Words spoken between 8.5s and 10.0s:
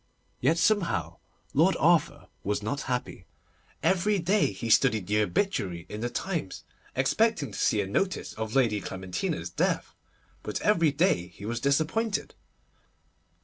Lady Clementina's death,